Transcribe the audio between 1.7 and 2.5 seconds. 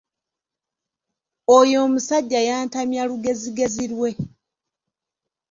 omusajja